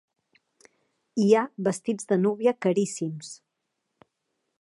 [1.23, 3.31] Hi ha vestits de núvia caríssims.